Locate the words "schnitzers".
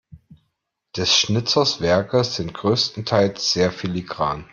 1.15-1.79